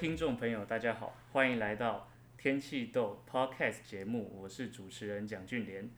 [0.00, 2.08] 听众朋友，大家好，欢迎来到
[2.38, 5.90] 天气豆 Podcast 节目，我是主持人蒋俊莲。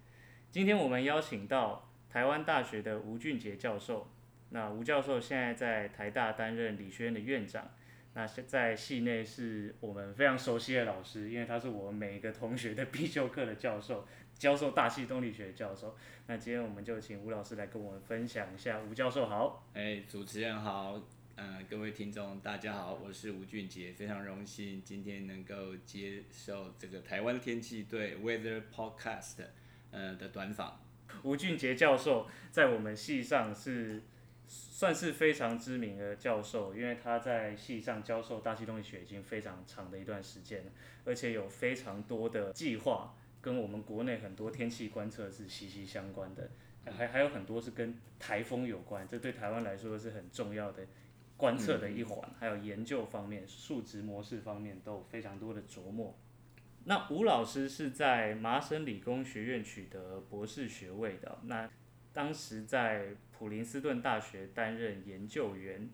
[0.50, 4.10] 今天我们邀请到台湾大学的吴俊杰教授。
[4.50, 7.70] 那吴教授现在在台大担任理学院的院长，
[8.14, 15.96] 那在系内是我们非常熟悉的老师，因为他是我们每一个同学的必修课的教授，教授大气动力学教授。
[16.26, 18.80] 那今天我们就请吴老师来跟我们分享一下。
[18.80, 21.00] 吴教授好，哎，主持人好，
[21.36, 29.36] 呃，各位听众大家好，我是吴俊杰，非常荣幸今天能够接受这个台湾天气对 Weather Podcast
[29.90, 30.80] 呃的短访。
[31.22, 34.02] 吴俊杰教授在我们系上是。
[34.44, 40.72] 算是非常知名的教授，因为他在系上教授大气动力学已经非常长的一段时间了，
[41.06, 46.50] 而且有非常多的计划跟我们国内很多天气观测是息息相关的，
[46.84, 50.86] 还还有很多是跟台风有关，这对台湾来说是很重要的
[51.42, 56.16] 观测的一环，还有研究方面、数值模式方面都有非常多的琢磨。
[56.84, 61.68] 那吴老师是在麻省理工学院取得博士学位的，那。
[62.14, 65.88] 当时在普林斯顿大学担任研究员，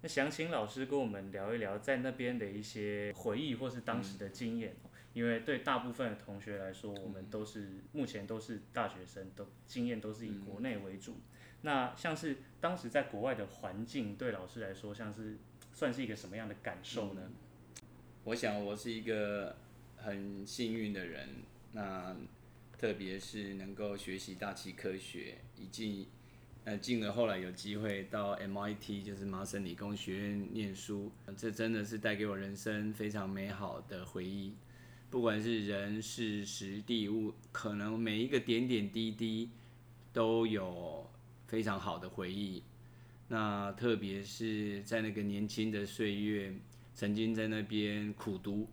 [0.00, 11.14] 那想请老师跟我们聊一聊在那边的一些回忆或是当时的经验，嗯、因为对大部分的同学来说，我们都是、嗯、目前都是大学生，都经验都是以国内为主。
[11.14, 11.22] 嗯、
[11.66, 15.36] 那像是当时在国外的环境，对老师来说，像是
[15.72, 17.22] 算是一个什么样的感受呢？
[18.22, 19.56] 我想我是一个
[19.96, 21.28] 很幸运的人，
[21.72, 22.16] 那。
[22.78, 26.08] 特别是能够学习大气科学，以及
[26.64, 34.52] 呃进而后来有机会到 MIT，就是麻省理工学院念书，这真的是带给我人生非常美好的回忆。
[35.08, 39.48] 不管是人事时地物，可能每一个点点滴滴
[40.12, 41.08] 都有
[41.46, 42.62] 非常好的回忆。
[43.28, 46.52] 那特别是在那个年轻的岁月，
[46.94, 48.68] 曾经在那边苦读，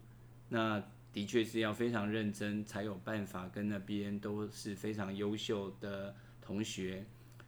[0.49, 0.83] 那。
[1.13, 6.11] 的确是要非常认真，才有办法跟那边都是非常优秀的
[6.41, 7.05] 同学，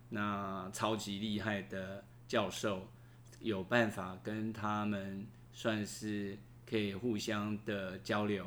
[0.07, 2.87] 那超级厉害的教授，
[3.39, 8.45] 有办法跟他们算是可以互相的交流。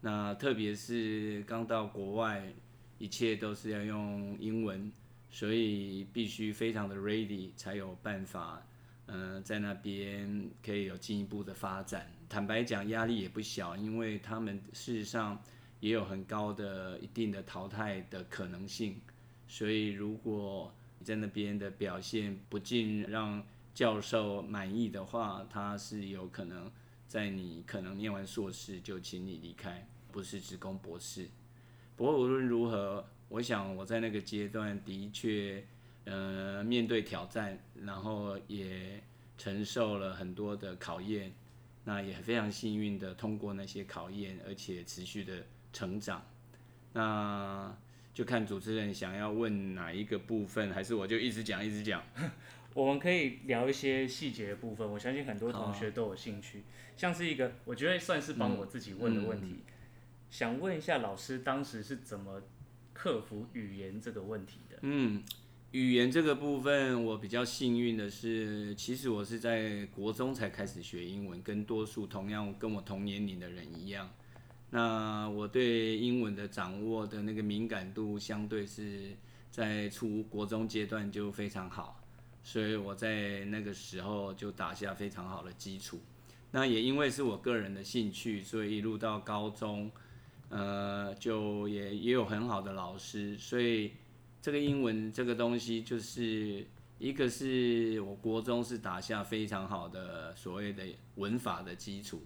[0.00, 2.50] 那特别是刚到国外，
[2.96, 4.90] 一切都是要用英文，
[5.30, 8.66] 所以必须非常的 ready，才有办法，
[9.06, 12.10] 嗯、在那边可以有进一步的发展。
[12.28, 15.40] 坦白讲，压力也不小，因为他们事实上
[15.80, 19.00] 也有很高的一定的淘汰的可能性，
[19.46, 23.44] 所以如果你在那边的表现不尽让
[23.74, 26.70] 教授满意的话，他是有可能
[27.06, 31.28] 在你可能念完硕士就请你离开，不是只攻博士。
[31.94, 35.64] 不过无论如何，我想我在那个阶段的确，
[36.04, 39.02] 呃，面对挑战，然后也
[39.36, 41.32] 承受了很多的考验。
[41.88, 46.20] 那也非常幸运的通过那些考验，而且持续的成长。
[46.92, 47.72] 那
[48.12, 52.02] 就看主持人想要问哪一个部分，还是我就一直讲一直讲。
[52.74, 56.64] 我们可以聊一些细节的部分，我相信很多同学都有兴趣。
[56.96, 59.72] 像是一个，我觉得算是帮我自己问的问题，嗯嗯、
[60.28, 62.42] 想问一下老师当时是怎么
[62.96, 64.78] 克服语言这个问题的？
[64.80, 65.22] 嗯。
[65.72, 74.08] 语言这个部分，我比较幸运的是，其实我是在国中才开始学英文，跟多数同样跟我同年龄的人一样。
[74.70, 79.14] 那我对英文的掌握的那个敏感度，相对是
[79.50, 82.00] 在初国中阶段就非常好，
[82.42, 86.00] 所以我在那个时候就打下非常好的基础。
[86.52, 89.90] 那也因为是我个人的兴趣，所以一路到高中，
[90.48, 93.92] 呃，就也也有很好的老师，所以。
[94.42, 96.64] 这个英文这个东西，就是
[97.00, 100.84] 一个是我国中是打下非常好的所谓的
[101.16, 102.22] 文法的基础，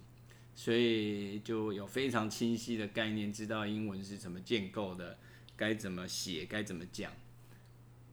[0.53, 5.17] 所以就有非常清晰的概念，知道英文是怎么建构的，
[5.57, 7.11] 该怎么写，该怎么讲。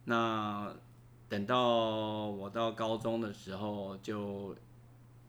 [0.05, 0.75] 那
[1.27, 4.55] 等到我到高中的时候，就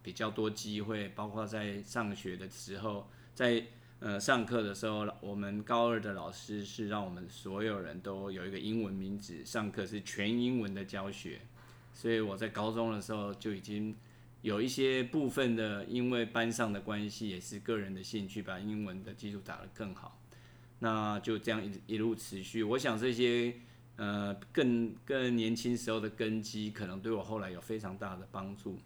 [0.03, 3.63] 比较多机会，包括在上学的时候，在。
[4.01, 11.43] 呃，上课的时候，我们高二的老师是让我们所有人都有一个英文名字，上课是全英文的教学。
[11.93, 13.95] 所以我在高中的时候就已经
[14.41, 20.19] 有一些部分的，因为班上的关系，也是个人的兴趣，把英文的基础打得更好。
[20.79, 22.63] 那就这样一一路持续。
[22.63, 23.55] 我想这些
[23.97, 28.79] 呃更更年轻时候的根基，可能对我后来有非常大的帮助。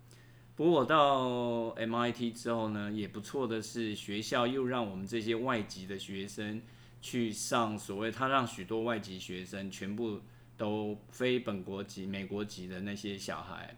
[0.56, 6.62] 不过我到 MIT 之后呢，也不错的是，学校又让我们这些外籍的学生
[7.00, 10.20] 去上所谓，他让许多外籍学生全部
[10.56, 13.76] 都非本国籍、美国籍的那些小孩，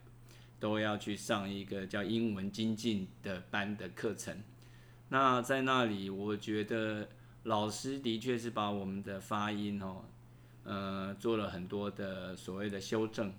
[0.61, 4.43] 都要去上一个叫英文精进的班的课程。
[5.09, 7.09] 那在那里，我觉得
[7.45, 10.05] 老师的确是把我们的发音哦，
[10.65, 13.33] 呃，做了很多的所谓的修正。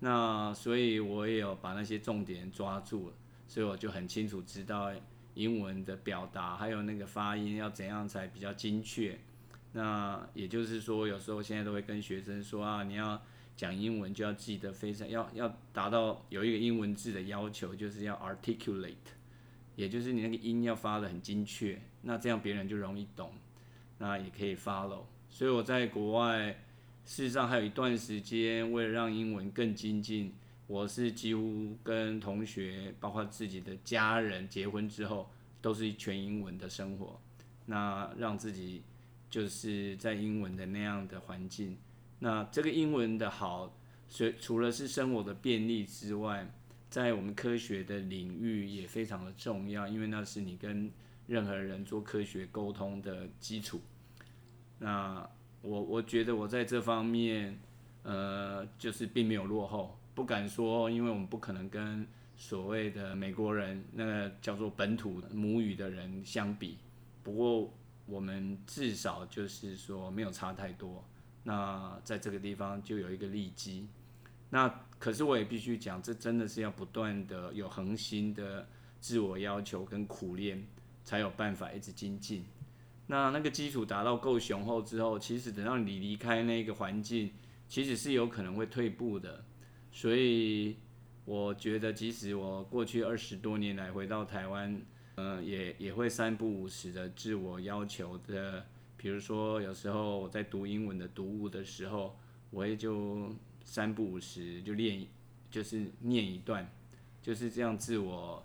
[0.00, 3.14] 那所以我也有把那些重点抓住了，
[3.46, 4.92] 所以我就很清楚知道
[5.34, 9.18] 英文的表达还有那个发音要怎样才比较精确。
[9.72, 13.20] 那也就是说，有时候现在都会跟学生说啊，你要
[13.56, 18.94] 讲英文就要记得非常要要达到有一个英文字的要求，就是要 articulate。
[19.76, 23.32] 也就是你那个音要发得很精确，那这样别人就容易懂，
[23.98, 25.02] 那也可以 follow。
[25.30, 26.56] 所以我在国外，
[27.08, 30.30] 事实上还有一段时间，为了让英文更精进，
[30.66, 35.30] 我是几乎跟同学，包括自己的家人结婚之后，
[35.62, 37.18] 都是全英文的生活。
[37.64, 38.82] 那让自己
[39.30, 41.78] 就是在英文的那样的环境，
[42.18, 43.74] 那这个英文的好，
[44.06, 46.46] 所以除了是生活的便利之外，
[46.90, 50.92] 在我们科学的领域也非常的重要，因为那是你跟
[51.26, 53.80] 任何人做科学沟通的基础。
[54.78, 55.26] 那
[55.62, 57.58] 我我觉得我在这方面，
[58.02, 62.06] 呃，就是并没有落后，不敢说，因为我们不可能跟
[62.36, 66.78] 所谓的美国人那个叫做本土母语的人相比。
[67.22, 67.72] 不过
[68.06, 71.04] 我们至少就是说没有差太多。
[71.42, 73.88] 那在这个地方就有一个利基。
[74.50, 74.68] 那
[74.98, 78.66] 可是我也必须讲，这真的是要不断的有恒心的
[79.00, 80.66] 自我要求跟苦练，
[81.04, 82.44] 才有办法一直精进。
[83.08, 87.32] 那那个基础达到够雄厚之后，其实等到你离开那个环境，
[87.68, 89.44] 其实是有可能会退步的。
[89.90, 90.76] 所以
[91.24, 94.80] 我觉得，即使我过去二十多年来回到台湾，
[95.16, 98.64] 呃，也也会三不五时的自我要求的。
[98.96, 102.16] 比如说，有时候我在读英文的读物的时候，
[102.50, 103.34] 我也就。
[103.70, 105.06] 三不五时就练，
[105.50, 106.66] 就是念一段，
[107.20, 108.42] 就是这样自我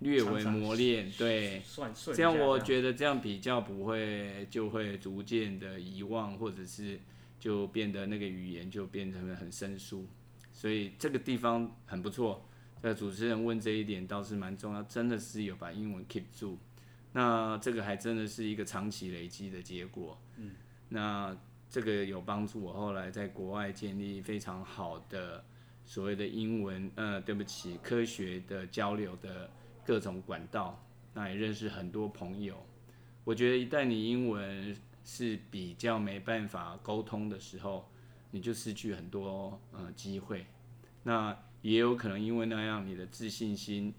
[0.00, 1.62] 略微磨练，对，
[2.14, 6.98] 这样我觉得这样比较不会就会逐渐的遗忘，或者是
[7.38, 10.06] 就变得那个语言就变成了很生疏，
[10.52, 12.48] 所以这个地方很不错。
[12.80, 16.58] 呃主持人问这一点倒是蛮重要，真的是有把英文 keep 住，
[17.12, 20.20] 那这个还真的是一个长期累积的结果。
[20.36, 20.52] 嗯，
[20.88, 21.36] 那。
[21.70, 25.44] 这个有帮助我后来在国外建立非常好的
[25.84, 29.50] 所谓的英文，呃，对不起，科学的交流的
[29.88, 30.78] 各种管道，
[31.14, 32.62] 那也认识很多朋友。
[33.24, 37.88] 我觉得一旦你英文是比较没办法沟通的时候，
[38.30, 40.44] 你就失去很多呃机会。
[41.04, 43.94] 那也有可能因为那样，你的自信心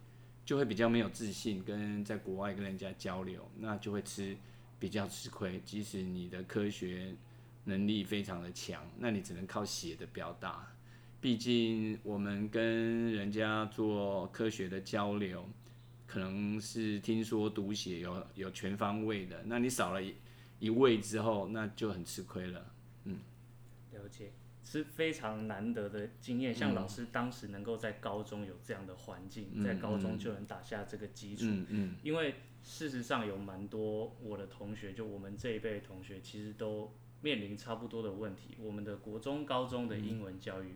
[0.46, 4.38] 就会比较没有自信，跟在国外跟人家交流，那就会吃
[4.78, 5.60] 比较吃亏。
[5.66, 7.16] 即使你的科学。
[7.66, 10.66] 能力非常的强，那你只能靠写的表达。
[11.22, 15.48] 毕竟我们跟人家做科学的交流，
[16.10, 20.16] 可能是听说读写有有全方位的，那你少了一
[20.60, 22.66] 一位之后，那就很吃亏了。
[23.04, 23.20] 嗯，
[23.92, 24.32] 了解，
[24.64, 26.54] 是非常难得的经验。
[26.54, 31.46] 像老师当时能够在高中有这样的环境，嗯、在高中就能打下这个基础。
[31.46, 36.92] 嗯，嗯，因为事实上有蛮多我的同学，就我们这一辈同学，其实都。
[37.22, 40.68] 面临差不多的问题，我们的国中、高中的英文教育，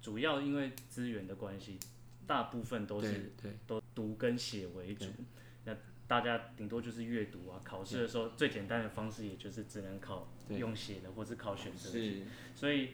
[0.00, 1.76] 主要因为资源的关系，
[2.24, 3.32] 大部分都是
[3.66, 5.06] 都读跟写为主。
[5.64, 5.74] 那
[6.06, 12.24] 大家顶多就是阅读啊，考试的时候最简单的方式，也就是只能考用写的，或是考选择题。
[12.54, 12.90] 所以，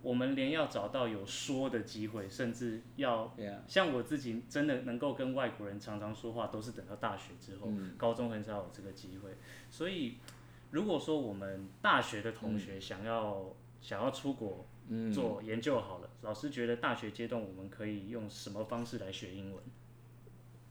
[0.00, 3.36] 我们连要找到有说的机会，甚至要
[3.68, 9.36] 像我自己真的能够跟外国人常常说话，都是等到大学之后，高中很少有这个机会，
[9.70, 10.16] 所以。
[10.72, 14.64] 如果说我们大学的同学想要、嗯、想要出国
[15.12, 19.60] 做研究好了，嗯、老师觉得大学阶段我们可以用什么方式来学英文？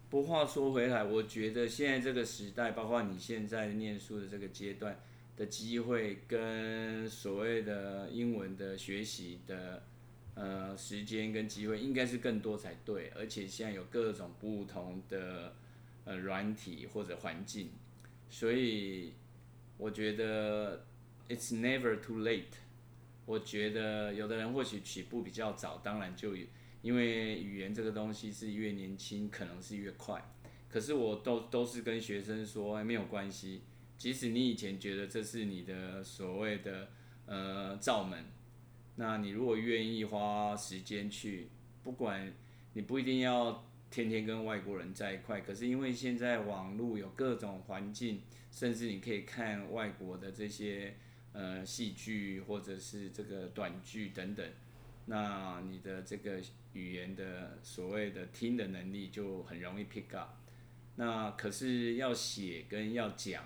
[0.10, 5.00] 不话说回来，我觉得现在这个时代，包括你现在念书的这个阶段
[5.38, 9.84] 的机会，跟所谓的英文的学习的
[10.36, 13.12] 呃时间跟机会，应该是更多才对。
[13.16, 15.56] 而且现在有各种不同的
[16.06, 17.70] 呃软体或者环境，
[18.30, 19.13] 所以。
[19.82, 20.86] 我觉得
[21.30, 22.60] it's never too late。
[23.25, 26.46] 我觉得有的人或许起步比较早，当然就有
[26.81, 30.24] 因为语言这个东西是越年轻可能是越快。
[30.69, 33.62] 可是我都都是跟学生说，没有关系。
[33.98, 36.89] 即使你以前觉得这是你的所谓的
[37.25, 38.25] 呃罩门，
[38.95, 41.50] 那你如果愿意花时间去，
[41.83, 42.33] 不管
[42.74, 48.21] 你不一定要天天跟外国人在一块，可是因为现在网络有各种环境。
[48.51, 50.95] 甚至你可以看外国的这些
[51.33, 54.43] 呃戏剧或者是这个短剧等等，
[55.05, 56.41] 那你的这个
[56.74, 60.30] 语言的所谓的听的能力就很容易 pick up。
[60.96, 63.44] 那可是要写跟要讲，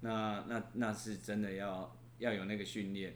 [0.00, 3.14] 那那那是真的要要有那个训练。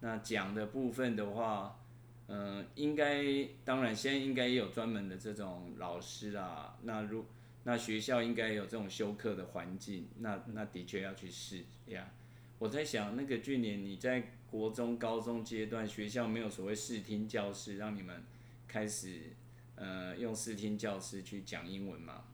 [0.00, 1.80] 那讲的部分的话，
[2.26, 3.24] 嗯、应该
[3.64, 6.76] 当然现在应该也有专门的这种老师啦。
[6.82, 7.24] 那如
[7.64, 12.10] 那学校应该有这种修课的环境，那那的确要去试呀。
[12.58, 18.22] 我在想，那个去年你在国中、高中阶段，学校没有所谓视听教室，让你们
[18.72, 19.34] 开始
[19.74, 22.24] 呃用视听教师去讲英文吗？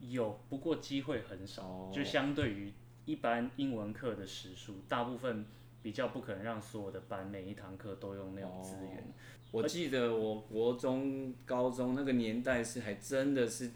[0.00, 1.62] 有，不过机会很少。
[1.68, 1.94] Oh.
[1.94, 2.72] 就相对于
[3.04, 5.44] 一般英文课的时数，大部分
[5.82, 8.96] 比较不可能让所有的班每一堂课都用那种资源。
[8.96, 9.04] Oh.
[9.50, 13.70] 我记得我国中、高中那个年代是还真的是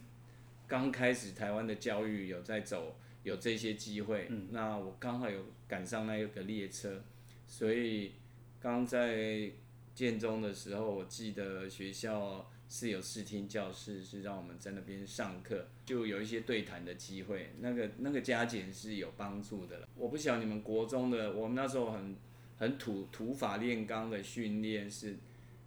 [0.67, 2.97] 刚开始台湾的教育有在走。
[3.25, 7.05] 有这些机会，嗯、那我刚好有赶上那一个列车，
[7.47, 8.15] 所以
[8.59, 9.49] 刚在
[9.95, 19.89] 建中的时候，我记得学校是有视听教室，是让我们在那边上课，就有一些对谈的机会，那个那个加减是有帮助的了。
[19.95, 22.17] 我不晓得你们国中的，我们那时候很
[22.59, 25.19] 很土土法炼钢的训练是，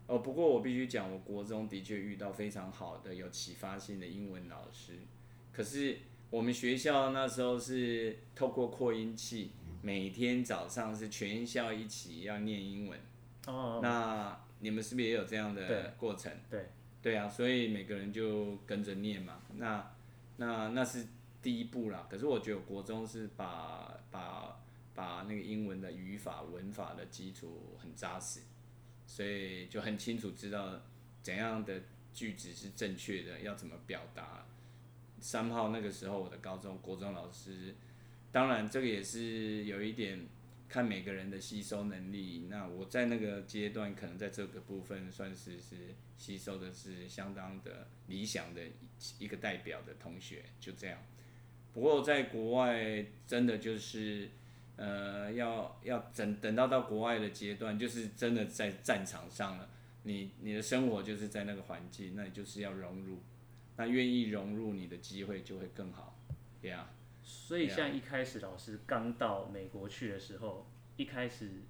[0.08, 4.94] 哦，不过我必须讲，我国中的确遇到非常好的有启发性的英文老师，
[5.52, 5.98] 可是。
[6.32, 9.52] 我们学校那时候是透过扩音器，
[9.82, 13.00] 每天早上是全校一起要念英文。
[13.48, 13.80] 哦。
[13.82, 16.32] 那你们是不是也有这样的过程？
[16.50, 16.60] 对。
[17.02, 19.42] 对，对啊，所以每个人就跟着念嘛。
[19.58, 19.92] 那
[20.38, 21.06] 那那是
[21.42, 22.08] 第一步啦。
[22.10, 24.60] 可是我觉得国中是把把
[24.96, 28.40] 把那个英文的语法文法的基础很扎实，
[29.06, 30.82] 所以就很清楚知道
[31.22, 31.82] 怎样的
[32.14, 34.46] 句子是正确的，要怎么表达。
[35.20, 37.76] 三号那个时候，我的高中、国中老师，
[38.32, 40.28] 当然这个也是有一点
[40.68, 42.48] 看每个人的吸收能力。
[42.50, 48.62] 那我在那个阶段，可能在这个部分算是是吸收的是相当的理想的
[49.20, 51.00] 一个代表的同学，就这样。
[51.74, 54.30] 不过在国外，真的就是
[54.78, 59.70] 呃，要要等等到到国外的阶段，就是真的在战场上了。
[60.04, 63.20] 你你的生活就是在那个环境，那你就是要融入。
[63.78, 66.18] 那愿意融入你的机会就会更好，
[66.62, 66.90] 对啊。
[67.26, 70.66] 所以像一开始老师刚到美国去的时候，
[70.96, 71.64] 一开始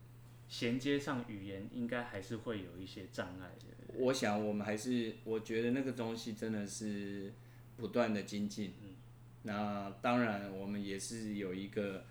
[0.47, 3.95] 衔接上语言应该还是会有一些障碍的。
[3.97, 7.33] 我想我们还是，我觉得那个东西真的是
[7.77, 8.73] 不断的精进。
[8.83, 8.95] 嗯。
[9.43, 12.03] 那当然我们也是有一个，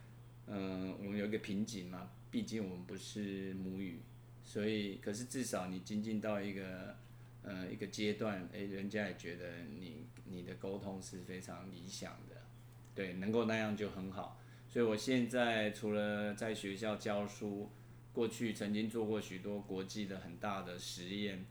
[0.46, 4.00] 嗯、呃，我们有一个瓶颈嘛，毕竟我们不是母语，
[4.42, 6.96] 所以可是至少你精进到一个。
[7.46, 12.33] 呃，一个阶段，诶，人家也觉得你你的沟通是非常理想的，
[12.94, 14.40] 对，能够那样就很好。
[14.68, 17.70] 所以我现在除了在学校教书，
[18.12, 21.44] 过去曾经做过许多国际的很大的实验，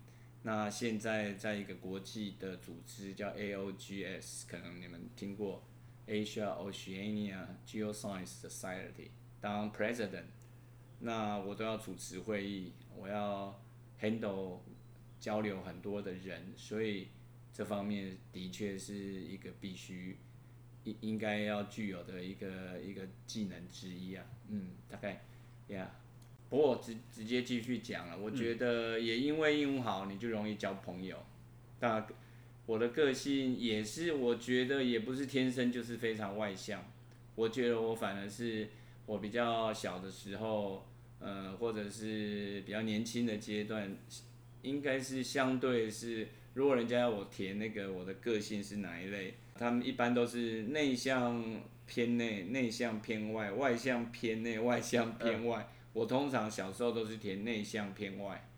[0.43, 5.63] 那现在在一个国际的组织叫 AOGS，可能你们听过
[6.07, 9.09] Asia Oceania Geoscience Society，
[9.39, 10.25] 当 President，
[11.00, 13.62] 那我都要主持会议，我要
[14.01, 14.59] handle。
[15.19, 17.07] 交流很多的人，所以
[17.53, 20.17] 这方面的确是一个必须
[20.83, 24.25] 应应该要具有的一个一个技能之一啊。
[24.49, 25.23] 嗯，大概
[25.67, 25.85] 呀。
[25.85, 26.03] Yeah.
[26.49, 31.17] 不过我直直接继续讲了，我觉得也因为英文好，你就容易交朋友。
[31.79, 32.05] 那
[32.67, 36.85] 我的个性也是，我觉得也不是天生就是非常外向。
[37.33, 38.69] 我觉得我反而是
[39.07, 40.85] 我比较小的时候，
[41.19, 43.97] 呃，或者是比较年轻的阶段。
[44.61, 55.67] 应该是相对是，如果人家要我填那个我的个性是哪一类，他们一般都是内向偏内、内向偏外、外向偏内、外向偏外。
[55.93, 58.50] 我通常小时候都是填内向偏外。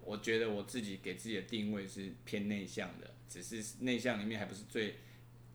[0.00, 4.96] 我觉得我自己给自己的定位是偏内向的，只是内向里面还不是最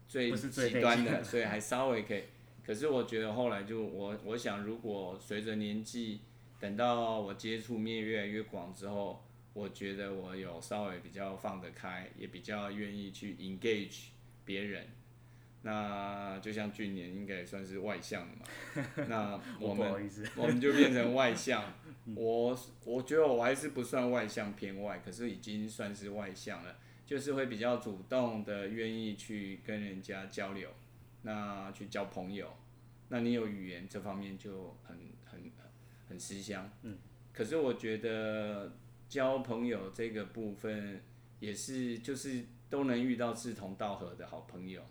[0.08, 2.24] 最极端的，所以还稍微可以。
[2.66, 6.22] 可是我觉得后来就我我想，如果随着年纪，
[6.60, 9.24] 等到我接触面越来越广之后。
[9.56, 14.06] 我觉得我有稍微比较放得开，也比较愿意去 engage
[14.46, 14.88] 别人。
[15.64, 18.46] 那就像俊年应该也算是外向的嘛。
[19.08, 21.74] 那我们我们就变成外向。
[22.16, 30.70] 我我觉得我还是不算外向偏外，可是已经算是外向了，就是会比较主动的愿意去跟人家交流，
[31.22, 32.54] 那去交朋友。
[33.10, 35.52] 那你有语言这方面就很很
[36.10, 36.70] 很吃香。
[36.82, 36.98] 嗯。
[37.32, 38.74] 可是我觉得。
[39.10, 41.00] 交朋友这个部分
[41.40, 44.82] 也是，就是都能遇到志同道合的好朋友。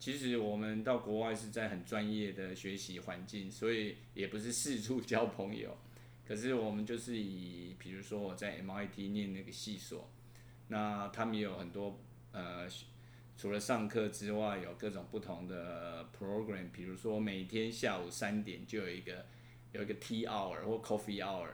[0.00, 5.78] 其实我们到国外是在很专业的学习环境，所以也不是四处交朋友。
[6.26, 10.10] 可是我们就是以，比如说我在 MIT 念那个系所，
[10.66, 12.00] 那他们也有很多
[12.32, 12.66] 呃，
[13.36, 19.24] 除了上课之外，有各种不同的 program，比如说每天下午三点就有一个
[19.70, 21.46] 有一个 tea hour 或 coffee hour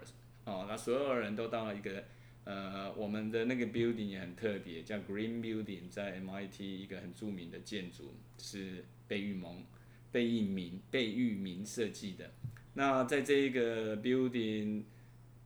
[0.44, 2.02] 哦，那所有人都到了一个
[2.46, 9.66] 呃，我们的那个 building 也很特别，叫 Green Building，在 MIT 一个很著名的建筑，是贝聿铭
[10.12, 12.30] 贝聿铭贝聿铭设计的。
[12.74, 14.84] 那在这一个 building，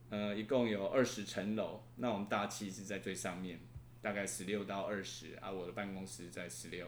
[0.09, 3.59] 呃，一共有二十层楼，那我们大气是在最上面，
[3.99, 6.87] 大概十六到二十，啊，我的办公室在十六，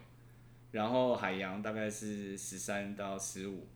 [0.72, 3.68] 然后海洋大概是十三到十五，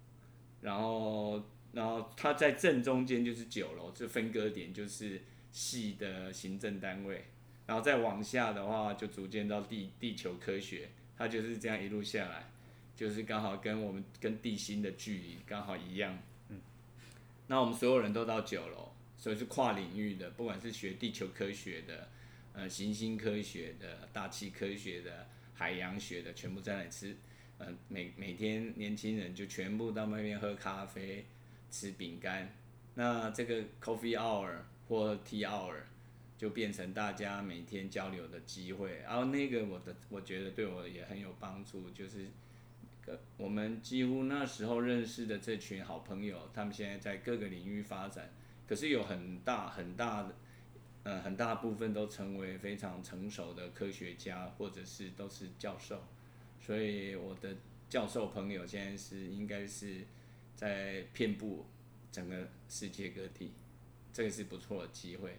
[0.61, 7.25] 然后，然后它在正中间就是九楼，这分割点就是系的行政单位，
[7.65, 12.49] 然后再往下的话就逐渐到地地球科学，它就是这样一路下来，
[12.95, 16.17] 就是刚好跟我们跟地心的距离刚好一样。
[16.49, 16.61] 嗯
[17.47, 22.09] 那我们所有人都到九楼，所以是跨领域的，不管是学地球科学的、
[22.53, 27.15] 呃行星科学的、大气科学的、海洋学的，全部在那里吃。
[27.59, 31.25] 嗯、呃，每每天年轻人就全部到那边喝咖啡、
[31.71, 32.53] 吃饼干。
[32.95, 34.53] 那这个 coffee hour
[34.87, 35.75] 或 tea hour
[36.37, 38.99] 就变成大家每天交流的机会。
[39.03, 42.27] 然后那个我的我觉得对我也很有帮助，就是。
[43.37, 48.29] 我们几乎那时候认识的这群好朋友，他们现在在各个领域发展，
[48.67, 50.35] 可是有很大很大的，
[51.03, 56.03] 呃，很大部分都成为非常成熟的科学家，或者是都是教授。
[56.59, 57.55] 所以我的
[57.87, 60.01] 教授朋友现在是应该是
[60.53, 61.65] 在遍布
[62.11, 63.53] 整个世界各地，
[64.17, 65.37] 这个是不错的机会。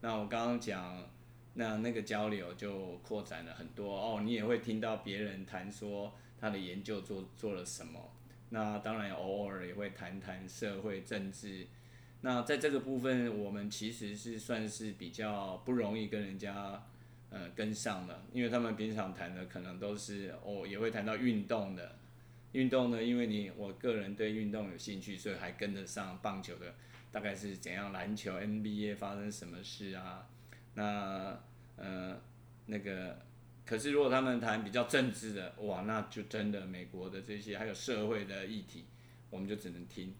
[0.00, 1.08] 那我刚刚讲，
[1.54, 6.12] 那那个交流就扩展了很多哦，你也会听到别人谈说。
[6.40, 8.12] 他的研究做做了什么？
[8.48, 11.68] 那当然偶尔也会谈谈社会政治。
[12.22, 16.84] 那在这个部分，我们其实是算是比较不容易跟人家
[17.30, 21.96] 呃跟上的，因为他们平常谈的可能都是哦，也会谈到运动的。
[22.50, 26.74] 运动呢，因为你我个人对运动有兴趣，所以还跟得上棒球的，
[27.16, 30.28] 大概是怎样篮球 NBA 发生什么事啊？
[30.74, 31.40] 那
[31.76, 32.20] 呃
[32.66, 33.24] 那个。
[33.64, 38.84] 可是，如果他们谈比较政治的，哇，那就真的美国的这些还有社会的议题，
[39.30, 40.14] 我们就只能听，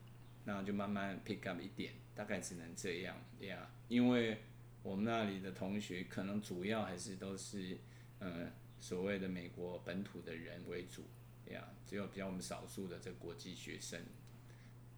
[0.45, 3.69] 那就慢慢 pick up 一点，大概只能这样呀。
[3.89, 4.39] 因为
[4.83, 7.77] 我们那里的同学可能主要还是都是，
[8.21, 11.05] 呃，所谓的美国本土的人为主
[11.53, 14.01] 呀，只有比较我们少数的这国际学生，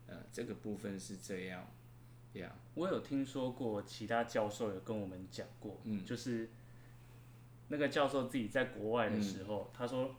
[0.06, 1.66] 呃，这个部分是这样
[2.34, 2.54] 呀。
[2.74, 6.48] 我有听说过其他教授有跟我们讲过，嗯，就是。
[7.70, 10.16] 那个教授自己在国外的时候，嗯、他说，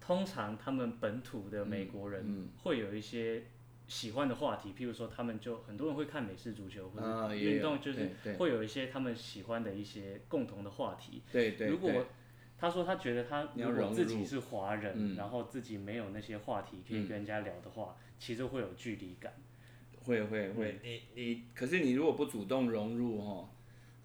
[0.00, 3.44] 通常他们本土的美国人会有一些
[3.86, 11.22] 喜欢的话题，嗯嗯、譬如说他们就很多人会看美式足球或者运动，就是会有一些他们喜欢的一些共同的话题。
[11.30, 11.68] 对对。
[11.68, 12.06] 如果
[12.58, 19.32] 他说他觉得他如果自己是华人，然后自己没有那些话题可以跟人家聊的话，嗯、其实会有距离感。
[20.00, 23.48] 会会会，你你可是你如果不主动融入哦。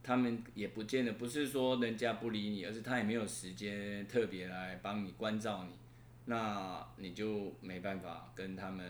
[0.07, 5.73] 他们也不见得不是说人家不理你，而是他也没有时间特别来帮你关照你，
[6.25, 8.87] 那你就没办法跟他们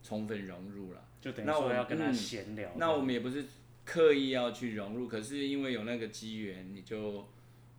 [0.00, 1.08] 充分融入了。
[1.20, 2.70] 就等于说要跟他闲聊。
[2.76, 3.44] 那我们也不是
[3.84, 7.26] 刻意要去融入，可是因为有那个机缘，你就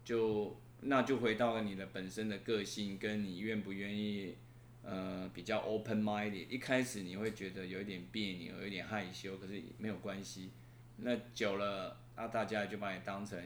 [0.04, 4.36] 就那就回到了你的本身的个性，跟你愿不愿意，
[4.86, 6.48] 呃，比较 open minded。
[6.48, 10.52] 一开始你会觉得有一点别扭，有一点害羞，可是没有关系。
[10.98, 11.98] 那久了。
[12.18, 13.38] 那大家就把你当成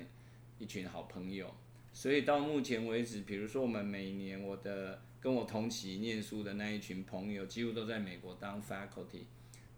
[0.59, 1.51] 一群好朋友，
[1.91, 9.23] 所以到目前为止，比如说我们每年我的跟我同期念书的那一群朋友，几乎都在美国当 faculty。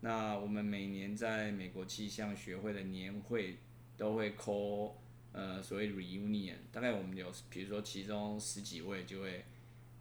[0.02, 3.60] 那我们每年在美国气象学会的年会
[3.96, 4.92] 都会 call
[5.32, 9.46] 呃所谓 reunion，大概我们有比如说其中十几位就会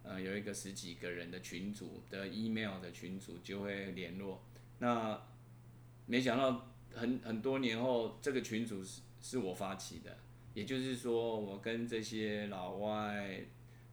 [0.03, 4.43] 呃有一个十几个人的群组的 email 的群组就会联络。
[4.79, 5.21] 那
[6.05, 6.67] 没想到。
[6.93, 10.17] 很很多年后，这个群组是是我发起的，
[10.53, 13.45] 也就是说，我跟这些老外，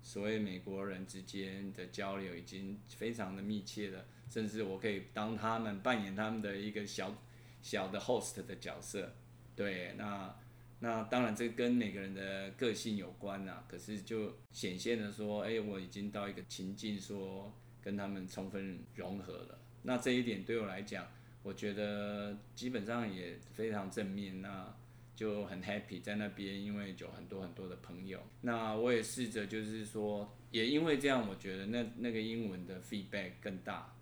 [0.02, 7.14] 所谓美国人之间的交流已经非常的密切了，甚至我可以当他们扮演他们的一个小
[7.62, 9.14] 小的 host 的角色。
[9.54, 10.36] 对，那
[10.80, 19.58] 那当然这跟每个人的个性有关呐，可是就显现的说，哎，我已经到一个情境，说跟他们充分融合了。
[19.82, 21.06] 那这一点对我来讲。
[21.44, 24.76] 我觉得基本上也非常正面，那
[25.14, 28.20] 就很 happy 在那边，因为有很多很多的朋友。
[28.42, 33.96] 那我也试着就是说，也因为这样，我觉得那那个英文的 feedback 更大。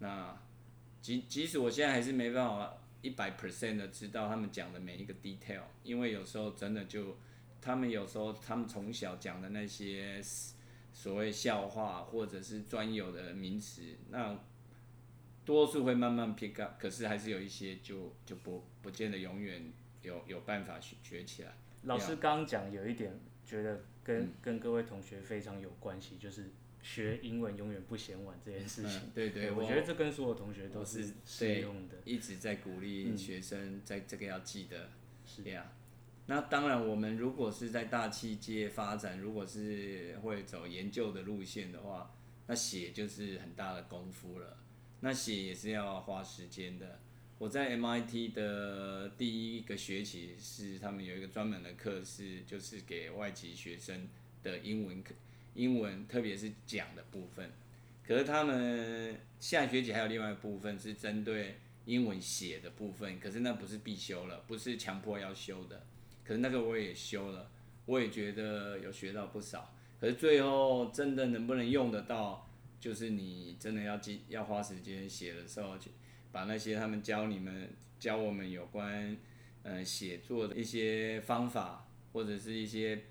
[0.00, 0.36] 那
[1.00, 7.16] 即即使我现在还是没办法一百 percent 的知道他们讲的每一个 detail，因为有时候真的就，
[7.60, 10.20] 他们有时候他们从小讲的那些
[10.92, 14.38] 所谓笑话或者是专有的名词，那
[15.44, 21.54] 多数会慢慢 pick up，可是还是有一些就就不不见得永远有有办法学学起来。
[21.84, 26.50] 老师刚刚讲有一点，觉得跟、嗯、跟各位同学非常有关系，就是。
[26.82, 31.96] 学英文永远不嫌晚这件事情，嗯、对对，对，我觉得这跟所有同学都是适用的。
[32.04, 34.90] 一直在鼓励学生在这个要记得，
[35.26, 35.66] 是这样。
[36.26, 42.14] 那当然，我们如果是在大企业发展，如果是会走研究的路线的话，
[42.46, 44.56] 那写就是很大的功夫了。
[45.00, 47.00] 那写也是要花时间的。
[47.38, 54.08] 我在 MIT 的第一个学期是他们有一个专门的课，是就是给外籍学生
[54.42, 55.14] 的英文课。
[55.54, 57.50] 英文特别是讲的部分，
[58.06, 65.82] 可是他们下学期还有另外一部分是针对英文写的部分，可是那不是必修了，不是强迫要修的。
[66.24, 67.50] 可是那个我也修了，
[67.86, 69.74] 我也觉得有学到不少。
[70.00, 75.90] 可是最后真的能不能用得到，就是你真的要记要花时间写的时候，去
[76.30, 79.16] 把那些他们教你们教我们有关
[79.64, 83.02] 嗯写作的一些方法或者是一些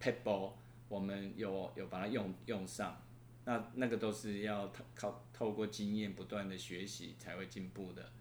[0.00, 0.52] paper
[0.88, 3.02] 我们有有把它用用上，
[3.44, 8.12] 那那个都是要透靠透过经验不断的学习才会进步的，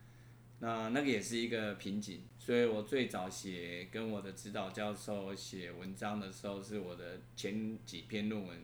[0.60, 8.64] 那那个也是一个瓶颈，所以我最早写跟我的指导教授写文章的时候，是我的前几篇论文，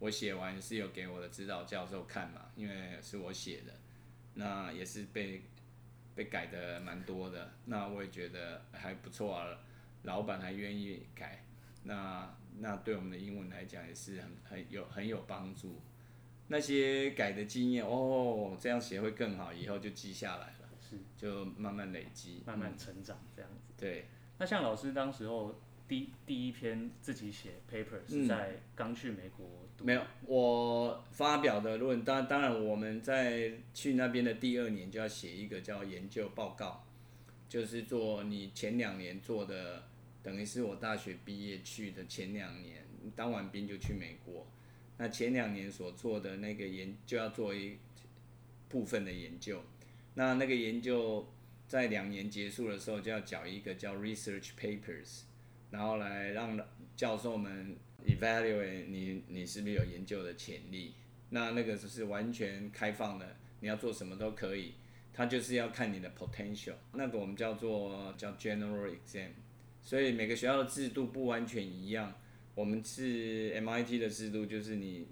[0.00, 3.72] 我写完是有给我的指导教授看嘛，因为是我写的，
[4.34, 5.42] 那也是被
[6.14, 9.60] 被改的蛮多的，那我也觉得还不错啊，
[10.02, 11.44] 老板还愿意改，
[11.84, 12.36] 那。
[12.60, 15.80] 那对我们的英文来讲也是很很有很有帮助。
[16.48, 23.66] 那些改的经验哦，这样写会更好，以后就记下来了，是就慢慢累积，慢慢成长这样子。
[23.68, 24.06] 嗯、对。
[24.38, 29.86] 那像老师当时候第第一篇自己写 paper 是在刚去美国读、嗯。
[29.86, 36.84] 没有，我发表的论当当然我们在去那边的第二年就要写一个叫研究报告，
[37.48, 39.87] 就是做你前两年做的。
[40.28, 42.84] 等于是我大学毕业去的前两年，
[43.16, 44.46] 当完兵就去美国。
[44.98, 47.78] 那前两年所做的那个研就要做一
[48.68, 49.62] 部分的研究。
[50.12, 51.26] 那那个研究
[51.66, 55.22] 在两年结束的时候就要缴一个叫 research papers，
[55.70, 56.60] 然后来让
[56.94, 60.92] 教授们 evaluate 你你是不是有研究的潜力。
[61.30, 64.74] 那那个就是完全开放的，你要做什么都可以。
[65.14, 66.74] 他就是要看你的 potential。
[66.92, 69.30] 那个我们叫做叫 general exam。
[69.88, 72.12] 所以每个学校的制度不完全一样，
[72.54, 75.06] 我们是 MIT 的制度，就是你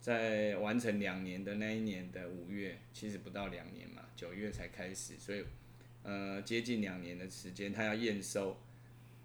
[0.00, 5.44] 在完成两年的那一年的五月，其实不到两年嘛，九月才开始，所以
[6.02, 8.56] 呃接近两年的时间，他要验收。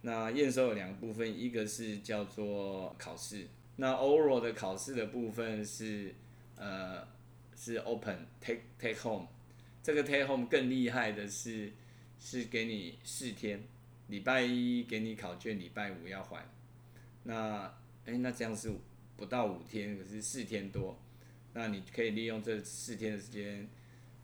[0.04, 6.14] 那验收有两个部分，一个是叫做考试，那 oral 的考试的部分是
[6.58, 7.08] 呃
[7.56, 9.26] 是 open take take home，
[9.82, 11.72] 这个 take home 更厉害的是
[12.20, 13.64] 是给你四天。
[14.08, 16.46] 礼拜一给你考卷，礼拜五要还。
[17.24, 17.74] 那，
[18.06, 18.72] 诶，那这样是
[19.18, 21.00] 不到五天，可是四天多。
[21.54, 23.68] 那你可以利用这四天的时间，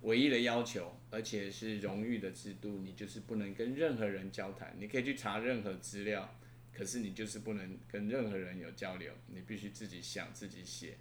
[0.02, 4.76] 唯一的要求，而且是荣誉的制度，你就是不能跟任何人交谈。
[4.78, 6.38] 你可以去查任何资料，
[6.72, 10.98] 可是你就是不能跟任何人有交流，你必须自己想自己写。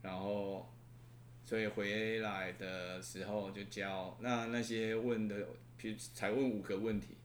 [0.00, 0.72] 然后，
[1.44, 4.16] 所以回来的时候就交。
[4.22, 7.17] 那那些问的，譬如才问五个问题。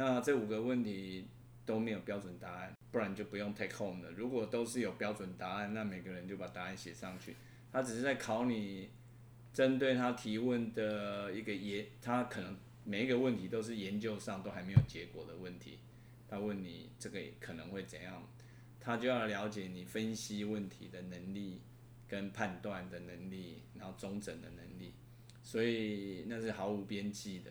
[0.00, 1.26] 那这五个问题
[1.66, 4.10] 都没有标准答案，不然就不用 take home 了。
[4.12, 7.36] 如果都是有标准答案，那每个人就把答案写上去。
[7.70, 8.88] 他只是在考你，
[9.52, 15.78] 针对他提问的一个研，他可能每一个问题都是研究上都还没有结果的问题。
[16.26, 18.26] 他问你这个可能会怎样，
[18.80, 21.60] 他就要了解你分析问题的能力
[22.08, 24.94] 跟判断的能力，然后综整的能力。
[25.42, 27.50] 所以那是毫无边际的。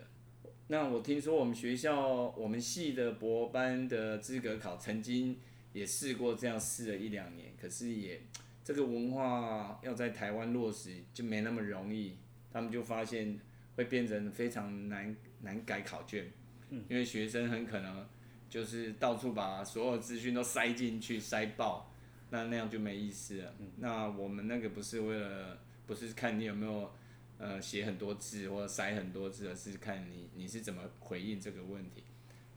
[0.72, 5.36] 那我听说我们学校我们系的博班的资格考曾经
[5.74, 8.22] 也试过这样试了一两年，可是也
[8.64, 12.18] 这个文化要在台湾落实就没那么容易，
[12.54, 13.40] 他们就发现
[13.78, 16.32] 会变成非常难难改考卷，
[16.70, 18.08] 因为学生很可能
[18.48, 21.92] 就是到处把所有资讯都塞进去塞爆，
[22.30, 23.56] 那那样就没意思了。
[23.78, 26.92] 那我们那个不是为了不是看你有没有。
[27.40, 32.04] 呃，写很多字或者塞很多字，而是看你你是怎么回应这个问题。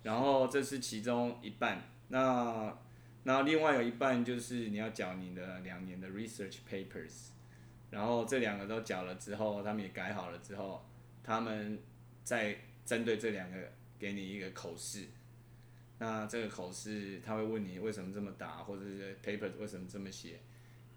[0.03, 2.77] 然后这是其中一半，那
[3.23, 7.29] 那另外有一半就是你要缴你的两年的 research papers。
[7.91, 10.85] 然后这两个都缴了之后，他们也改好了之后，
[11.23, 11.79] 他们
[12.25, 13.57] 再针对这两个
[13.99, 15.07] 给你一个口试。
[15.99, 20.41] 那这个口试他会问你为什么这么打，或者是 paper 为什么这么写，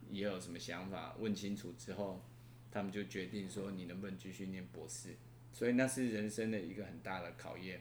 [0.09, 1.15] 你有什么想法？
[1.19, 2.25] 问清楚之后，
[2.75, 5.15] 他们就决定说你能不能继续念博士。
[5.53, 7.79] 所以那是人生的一个很大的考验。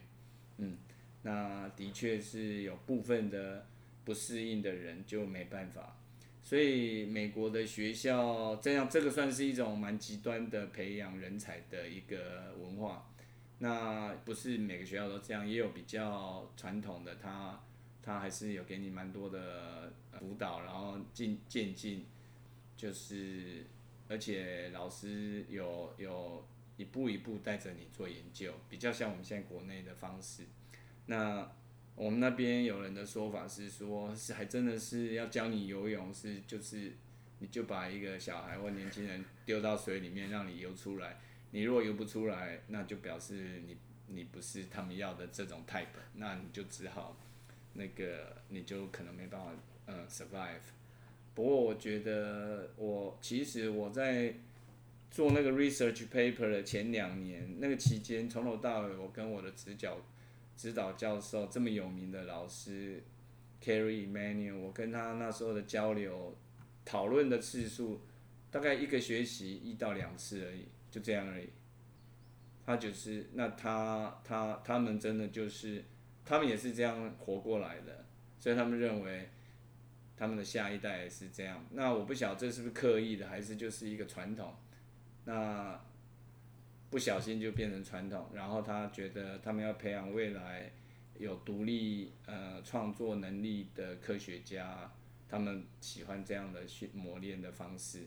[0.59, 0.79] 嗯，
[1.23, 3.67] 那的确是有部分的
[4.05, 5.97] 不适应的人就没办法。
[6.41, 13.11] 所以美国的学校这样，这个算是一种蛮极端的培养人才的一个文化。
[13.59, 17.61] 那不是每个学校都这样，也有比较传统的，他
[18.03, 22.05] 他还是有给你蛮多的辅导，然后进渐进，
[22.77, 23.65] 就是
[24.09, 30.45] 而且老师有有一步一步带着你做研究，比较像我们现在国内的方式。
[31.07, 31.51] 那
[31.95, 36.93] 我们那边有人的说法是说，是还真的是要教你游泳，是就是
[37.39, 41.21] 你就把一个小孩或年轻人丢到水里面，让你游出来。
[41.53, 43.77] 你如果游不出来，那就表示你
[44.09, 47.17] 你不是他们要的这种 type，那你就只好
[47.75, 49.53] 那个你就可能没办法
[49.87, 50.61] 嗯 survive。
[51.35, 54.35] 不过我觉得我其实我在
[55.11, 59.99] 做那个 research paper 的前两年，那个期间从头到尾，我跟我的指导
[60.57, 63.03] 指导教授这么有名的老师
[63.63, 66.37] Cary Emanuel，我跟他那时候的交流
[66.85, 68.01] 讨论的次数
[68.51, 70.67] 大概一个学期一到两次而已。
[70.95, 71.49] 就这样而已，
[72.65, 75.83] 他就是那他他他们真的就是，
[76.25, 78.05] 他们也是这样活过来的，
[78.39, 79.29] 所以他们认为
[80.17, 81.65] 他们的下一代是这样。
[81.71, 84.55] 那我不晓得这是不是刻意的，还是就是一个传统，
[85.25, 85.81] 那
[86.91, 88.29] 不小心就变成传统。
[88.35, 90.71] 然后他觉得他们要培养未来
[91.19, 94.93] 有独立呃创作能力的科学家，
[95.29, 98.07] 他们喜欢这样的训磨练的方式，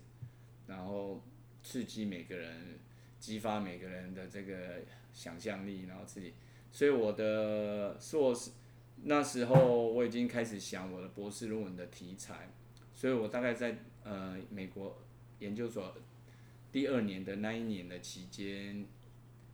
[0.68, 1.22] 然后。
[1.64, 2.80] 刺激每个人，
[3.20, 4.80] 激发每个人的这个
[5.12, 6.34] 想象力，然后自己，
[6.72, 8.52] 所以我的硕士
[9.04, 12.50] 那时候我已经开始想我的博士论文的题材，
[12.94, 15.02] 所以我大概在呃美国
[15.40, 15.96] 研究所
[16.72, 18.86] 第二年的那一年的期间，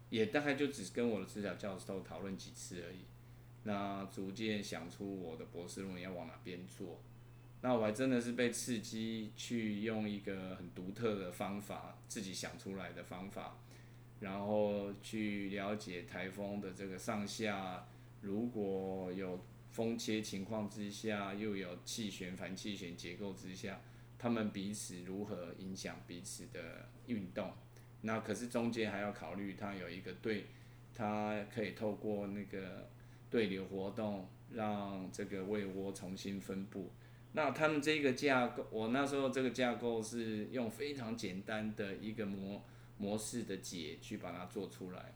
[0.09, 2.99] 也大概就只跟我的指导教授讨论几次而已，
[3.63, 7.01] 那逐渐想出我的博士论文要往哪边做。
[7.61, 13.57] 那我还真的是被刺激去用一个很独特的方法，自己想出来的方法，
[14.19, 17.87] 然后去了解台风的这个上下，
[18.23, 23.81] 如果有风切情况之下，又有气旋反气旋结构之下，
[24.17, 27.51] 它们彼此如何影响彼此的运动？
[28.01, 30.45] 那可是中间还要考虑它有一个对，
[30.93, 32.89] 它可以透过那个
[33.29, 36.91] 对流活动，让这个胃窝重新分布。
[37.33, 42.63] 那他们这个架构，我那时候这个架构是用非常简单的一个模
[42.97, 45.13] 模式的解去把它做出来，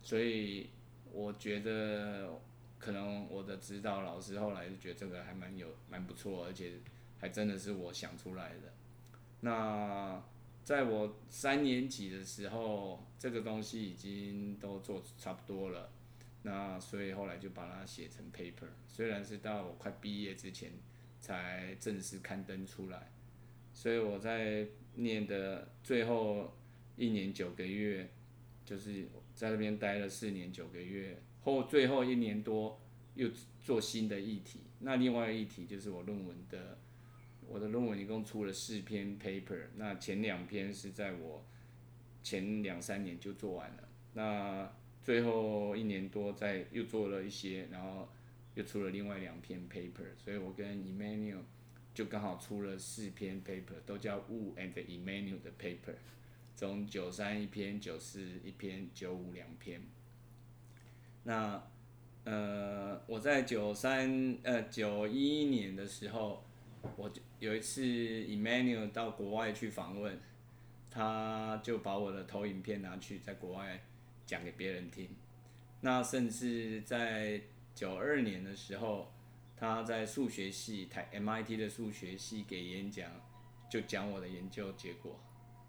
[0.00, 0.70] 所以
[1.16, 2.40] 我觉得
[2.78, 6.74] 可能我的指导老师后来就觉得这个还蛮有蛮不错，而且
[7.18, 8.72] 还真的是我想出来的。
[9.40, 10.22] 那
[10.62, 15.90] 在我三年级的时候，这个东西已经都做差不多了，
[16.42, 20.72] 那所以后来就把它写成 paper，虽然是到我快毕业之前。
[21.18, 23.10] 才正式刊登出来，
[23.72, 26.54] 所以我在念的最后
[26.96, 28.08] 一年九个月，
[28.64, 32.80] 就是在那边待了四年九个月，后最后一年多
[33.14, 34.62] 又做新的议题。
[34.80, 36.78] 那另外一个议题就是我论文的，
[37.46, 41.46] 我的论文一共出了四篇 paper，那前两篇是在我
[42.24, 44.72] 前两三年就做完了，那
[45.04, 48.08] 最后一年多再又做了一些，然后。
[48.56, 51.42] 又出了另外两篇 paper，所以我跟 Emmanuel
[51.92, 55.92] 就刚好出了四篇 paper，都叫 Wu and Emmanuel 的 paper，
[56.56, 59.82] 从九三一篇，九四一篇，九五两篇。
[61.24, 61.62] 那
[62.24, 66.42] 呃，我在九三呃九一年的时候，
[66.96, 70.18] 我就有一次 Emanuel 到国外去访问，
[70.90, 73.84] 他就把我的投影片拿去在国外
[74.24, 75.10] 讲给别人听，
[75.82, 77.42] 那甚至在
[77.74, 79.12] 九二年的时候，
[79.54, 83.10] 他在数学系台 MIT 的数学系给演讲，
[83.70, 85.20] 就讲我的研究结果。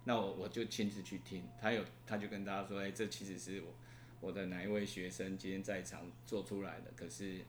[0.08, 3.76] 那我我就亲自去听，他有他就跟大家说，哎，这其实是我
[4.22, 6.94] 我的哪一位学生今天在场做出来的。
[6.96, 7.42] 可是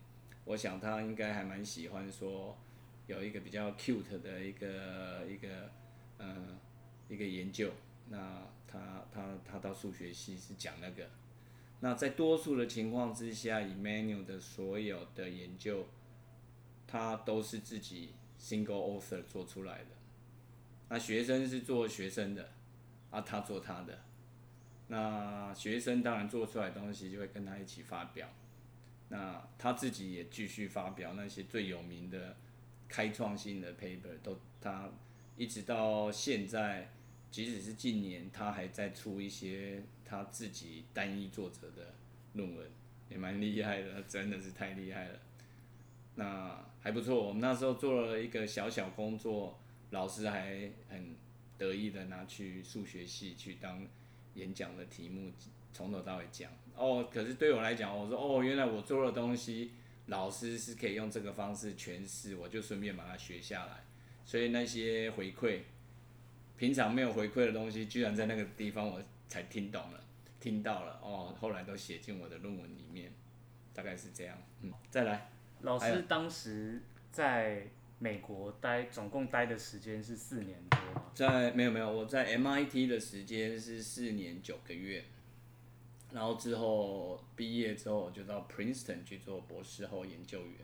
[0.45, 2.59] 我想他应该还蛮喜欢说
[3.07, 5.71] 有一个比较 cute 的一个一个
[6.19, 6.61] 嗯、呃、
[7.09, 7.71] 一个研究。
[8.09, 11.09] 那他他他到数学系是讲那个。
[11.79, 15.87] 那在多数的情况之下，Emanuel 的所有的研究，
[16.89, 19.91] 他都是自己 single author 做出来的。
[20.89, 22.51] 那学生是做学生的，
[23.11, 23.99] 啊，他做他的。
[24.89, 28.29] 那学生当然做出来的东西就会跟他一起发表，
[29.11, 32.37] 那他自己也继续发表那些最有名的
[32.89, 34.91] 开创性的 paper，都他
[35.37, 36.91] 一直到现在，
[37.31, 41.95] 即使是近年，他还在出一些他自己单一作者的
[42.33, 42.67] 论文，
[43.11, 45.19] 也蛮厉害的，真的是太厉害了。
[46.15, 51.17] 那还不错，我们那时候做了一个小小工作，老师还很
[51.57, 53.87] 得意的拿去数学系去当。
[54.35, 55.33] 演讲的题目
[55.73, 59.73] 从头到尾讲哦，可是对我来讲，我说哦，原来我做的东西，
[60.07, 63.83] 老师是可以用这个方式诠释，我就顺便把它学下来。
[64.25, 65.63] 所以那些回馈，
[66.57, 70.05] 平常没有回馈的东西，居然在那个地方我才听懂了，
[70.39, 73.11] 听到了哦，后来都写进我的论文里面，
[73.75, 74.39] 大概是这样。
[74.63, 77.67] 嗯，再来，老师当时在。
[78.01, 81.11] 美国待总共待的时间是四年多吗？
[81.15, 85.05] 在没有没有，我在 MIT 的时间是四年九个月，
[86.13, 90.59] 然后之后毕业之后我就到 Princeton 去做博士后研究员。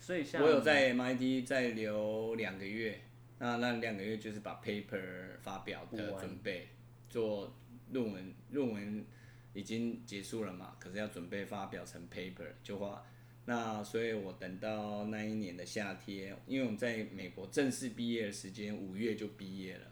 [0.00, 3.00] 所以像我有在 MIT 再留两个月，
[3.38, 6.70] 那那两个月就是把 paper 发表的准备，
[7.08, 7.54] 做
[7.92, 9.06] 论文，论文
[9.52, 13.04] 已经结束了嘛，可是要准备发表成 paper 就花。
[13.46, 19.86] 那所以，我等到那一年的夏天，因为我们在美国正式毕业的时间五月就毕业了。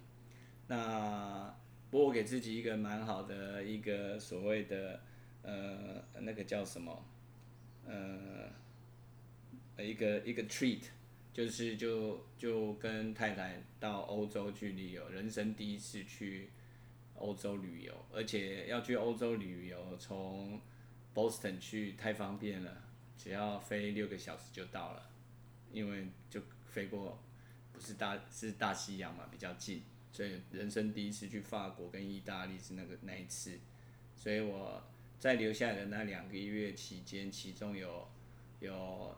[0.68, 1.56] 那
[1.90, 5.00] 不过我给自己一个蛮好的一个所谓的
[5.42, 7.04] 呃那个叫什么
[7.86, 8.50] 呃
[9.78, 10.82] 一个一个 treat，
[11.32, 16.50] 就是就就跟太太到欧洲去旅游，人生第一次去
[17.16, 20.60] 欧洲旅游，而且要去欧洲旅游，从
[21.14, 22.84] Boston 去太方便了。
[23.18, 25.10] 只要飞六个小时就到了，
[25.72, 27.18] 因为就飞过，
[27.72, 33.58] 不是大是大西洋嘛，比较近，所以人生第一次去法国跟意大利是那个那一次，
[34.14, 34.80] 所以我
[35.18, 38.08] 在留下来的那两个月期间，其中有
[38.60, 39.14] 有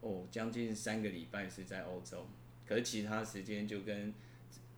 [0.00, 2.26] 哦将近三个礼拜是在欧洲，
[2.66, 4.12] 可是其他时间就跟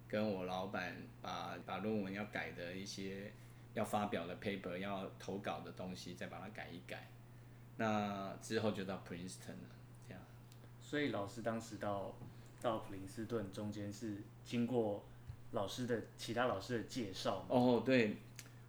[0.07, 3.33] 跟我老板把把论文要改的一些
[3.73, 7.09] 要发表的 paper 要投稿的东西再把它改一改。
[7.81, 9.71] 那之后就到 Princeton 了，
[10.07, 10.21] 这样。
[10.81, 12.13] 所以老师当时到
[12.61, 15.05] 到普林斯顿中间是经过
[15.53, 17.47] 老师的其他老师的介绍。
[17.49, 18.17] 哦，对，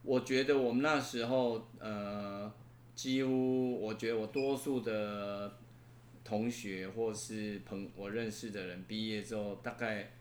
[0.04, 2.54] 我觉得我们那时候呃，
[2.94, 5.58] 几乎我觉得我多数的
[6.24, 10.12] 同学或是朋我认识的人毕业之后，大概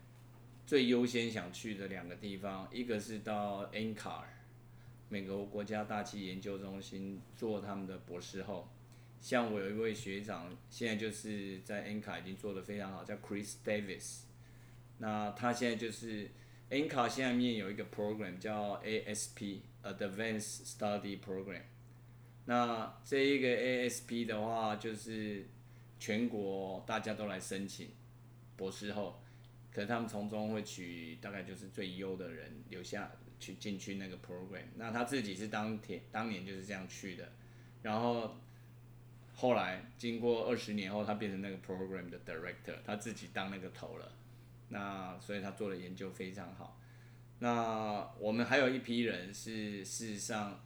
[0.65, 4.23] 最优先想去的两个地方，一个是到 NCAR
[5.09, 8.67] 美国国家大气研究中心做他们的博士后。
[9.21, 14.21] 像我有一位学长，现在就是在 N 卡已经做得非常好，叫 Chris Davis。
[14.99, 16.31] 那他现在就是
[16.69, 21.63] N 卡下面有一个 program 叫 ASP，Advanced Study Program。
[22.45, 25.47] 那这一个 ASP 的话，就是
[25.99, 27.89] 全国大家都来申请
[28.55, 29.21] 博士后，
[29.71, 34.63] 可他们从中会取大概就是最优的人留下去进去那个 program。
[34.77, 37.33] 那他自己是当天当年就是这样去的，
[37.83, 38.37] 然后。
[39.39, 44.11] 后来经过二十年后，他变成那个 program 的 director，他自己当那个头了。
[44.67, 46.77] 那所以他做的研究非常好。
[47.39, 50.59] 那我们还有一批人是事实上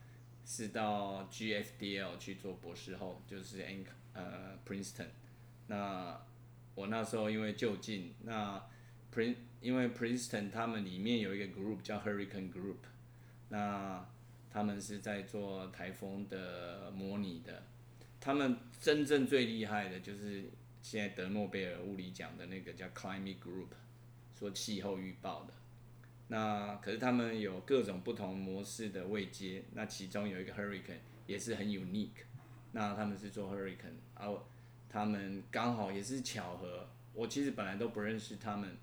[0.43, 5.09] 是到 GFDL 去做博士后，就是 N 呃 Princeton。
[5.67, 6.19] 那
[6.73, 8.59] 我那时候因为就近，那
[9.13, 12.77] Prin 因为 Princeton 他们里面有一个 group 叫 Hurricane Group，
[13.49, 14.03] 那
[14.51, 17.61] 他们是在做台风的模拟的。
[18.23, 20.45] 他们真正最厉害的就是
[20.81, 23.67] 现在得诺贝尔物理奖的那个叫 Climate Group，
[24.39, 25.53] 说气候预报的。
[26.29, 32.23] 那可是他们有各种不同模式的位阶，那其中有一个 Hurricane 也是很 unique。
[32.71, 34.47] 那他们是做 Hurricane，然后
[34.87, 36.87] 他们刚好也是巧合。
[37.13, 38.77] 我其实本来都不认识他们，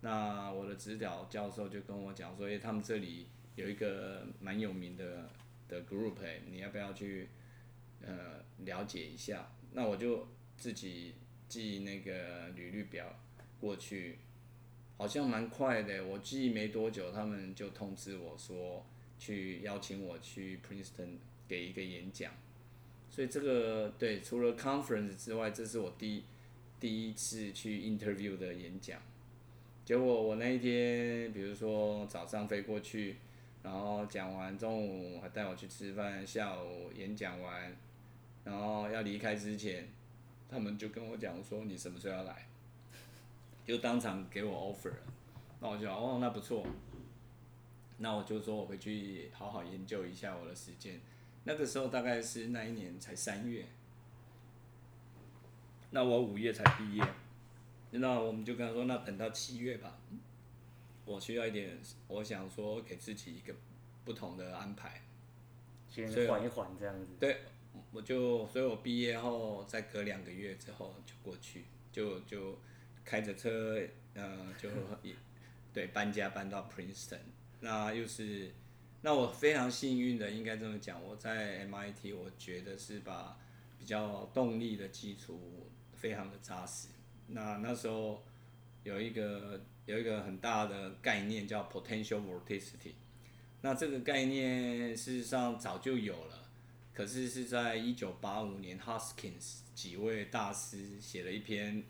[0.00, 3.26] 那我的指导教授就跟我讲说，诶，他们这里
[3.56, 5.28] 有一个蛮有名的
[5.68, 7.28] 的 group，诶，你要不要去？
[8.02, 11.14] 呃，了解一下，那我就自己
[11.48, 13.18] 寄那个履历表
[13.60, 14.18] 过去，
[14.96, 16.04] 好像蛮快的。
[16.04, 18.86] 我寄没多久，他们就通知我说
[19.18, 21.18] 去邀请我去 Princeton
[21.48, 22.32] 给一个演讲。
[23.10, 26.24] 所以这个对，除了 conference 之外，这是我第
[26.78, 29.00] 第一次去 interview 的演讲。
[29.84, 33.16] 结果我那一天，比如说早上飞过去，
[33.62, 37.76] 然后讲完，中午还带我去吃饭，下午演讲完。
[38.46, 39.88] 然后要离开之前，
[40.48, 42.46] 他们就跟我讲说：“你什么时候要来？”
[43.66, 44.98] 就当场给我 offer 了。
[45.60, 46.64] 那我就哦，那不错。
[47.98, 51.00] 那我就说我回去好好研究一下我的时间。
[51.42, 53.66] 那个时候大概是那一年才三月，
[55.90, 57.04] 那我五月才毕业，
[57.90, 59.98] 那我们就跟他说，那等到七月吧。
[61.04, 63.54] 我需要一点，我想说给自己一个
[64.04, 65.02] 不同的安排，
[65.88, 67.12] 先缓一缓这样子。
[67.18, 67.40] 对，
[67.92, 72.58] 我就所以，我毕业后再隔两个月之后就过去，就就
[73.04, 73.80] 开着车，
[74.14, 74.68] 呃，就
[75.02, 75.14] 也
[75.72, 77.18] 对搬家搬到 Princeton，
[77.60, 78.52] 那又是，
[79.02, 83.38] 那我非常幸运的，应该这么讲，我在 MIT，我觉得是把
[83.78, 86.88] 比较动力的基础非常的扎实。
[87.28, 88.24] 那那时候
[88.82, 89.60] 有一个。
[89.86, 92.94] 有一个很大的概念叫 potential vorticity，
[93.60, 96.45] 那这个概念事实上早就有了，
[96.96, 101.84] 可是是在一九八五年 Hoskins 几位大师写了一篇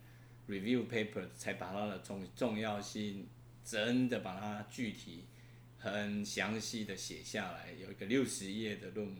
[0.48, 3.28] review paper 才把它的重重要性
[3.64, 5.26] 真的把它具体
[5.78, 9.18] 很详细的写下来，有一个六十页的论文。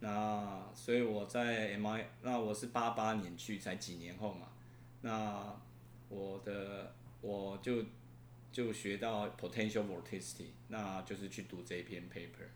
[0.00, 4.48] 那所以我在 MI，那我是八八年去，才几年后嘛，
[5.02, 5.56] 那
[6.08, 6.94] 我的。
[7.22, 7.84] 我就
[8.50, 12.48] 就学到 potential vorticity，那就是去读这一篇 paper。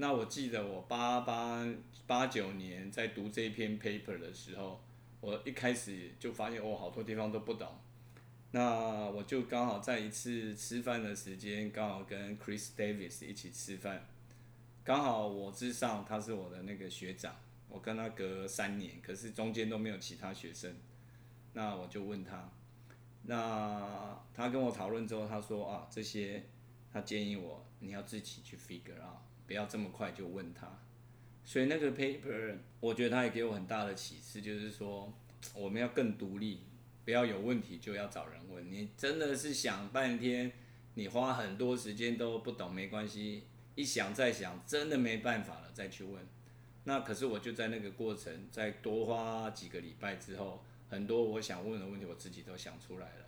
[0.00, 1.62] 那我记得我八八
[2.06, 4.82] 八九年在读这篇 paper 的时候，
[5.20, 7.68] 我一开始就发现我、哦、好多地方都不懂。
[8.52, 14.08] 那我就刚好在一次吃饭的时间，刚好跟 Chris Davis 一起吃饭，
[14.82, 17.36] 刚好我之上他是我的那个学长，
[17.68, 20.74] 我跟他隔三年，可是中间都没有其他学生。
[21.52, 22.50] 那我就问他。
[23.24, 26.42] 那他跟我讨论之后，他说啊，这些
[26.90, 29.20] 他建议我你要自己去 figure out，
[29.50, 30.78] 不要这么快就问他。
[31.44, 35.12] 所以那个 paper，我觉得他也给我很大的启示，就是说
[35.56, 36.60] 我们要更独立，
[37.04, 38.70] 不要有问题就要找人问。
[38.70, 40.52] 你真的是想半天，
[40.94, 43.42] 你花很多时间都不懂没关系，
[43.74, 46.24] 一想再想，真的没办法了再去问。
[46.84, 50.64] 那可是我就在那个过程，再多花几个礼拜之后。
[50.88, 53.26] 很多我想问的问题，我自己都想出来了。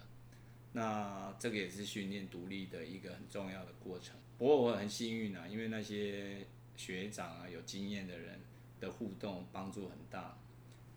[0.75, 4.15] 那这个也是训练独立的一个很重要的过程。
[4.43, 6.45] 不过我很幸运啊，因为那些
[6.77, 8.41] 学长啊、有经验的人
[8.81, 10.37] 的互动帮助很大。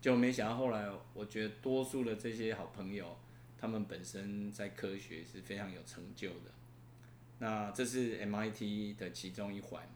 [0.00, 3.16] 就没想到后来，我觉得多数的这些好朋友，
[3.56, 6.50] 他们本身在科学是非常有成就的。
[7.38, 9.88] 那这是 MIT 的其中一环。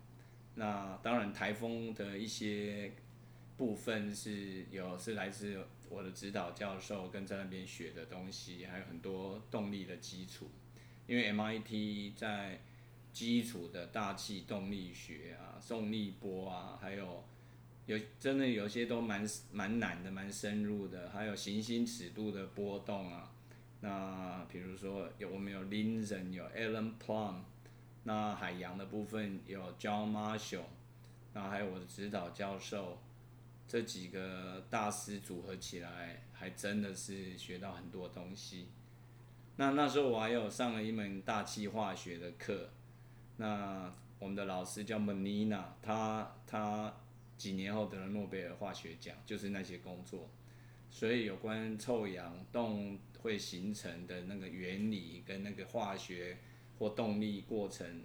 [0.55, 2.93] 那当然，台风的一些
[3.57, 5.59] 部分是有是来自。
[5.89, 10.49] 我的指导教授跟在那边学的东西，还有很多动力的基础，
[11.09, 12.61] 因为 MIT 在
[13.13, 17.25] 基础的大气动力学啊、重力波啊，还有
[17.87, 23.33] 有真的有些都蛮蛮难的、蛮深入的，还有行星尺度的波动啊。
[23.81, 27.37] 那比如说有我们有 Lindzen 有 Alan Plum，
[28.05, 30.65] 那海洋的部分有 John Marshall，
[31.33, 32.99] 那还有我的指导教授。
[33.67, 38.67] 这几个大师组合起来，还真的是学到很多东西。
[39.55, 42.71] 那那时候我还有上了一门大气化学的课，
[43.41, 46.95] 那我们的老师叫 Menina，他他
[47.39, 50.29] 几年后得了诺贝尔化学奖，就是那些工作。
[50.91, 56.37] 所以有关臭氧洞会形成的那个原理跟那个化学
[56.79, 58.05] 或动力过程，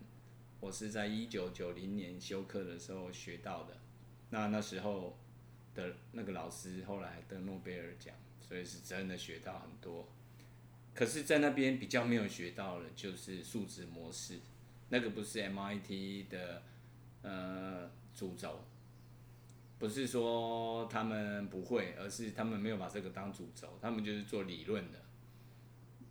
[0.61, 3.77] 我是在一九九零年修课的时候学到的。
[4.29, 5.17] 那那时候。
[5.75, 10.07] 的那个老师后来得诺贝尔奖，所以是真的学到很多。
[10.93, 14.39] 可是，在那边比较没有学到的，就是数值模式，
[14.95, 16.63] 那个不是 MIT 的
[17.21, 18.63] 呃主轴，
[19.77, 24.99] 不是说他们不会，而是他们没有把这个当主轴，他们就是做理论的。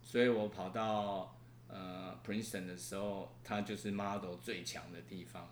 [0.02, 1.34] 所以我跑到
[1.68, 5.48] 呃 Princeton 的时候，它就是 model 最强的地方，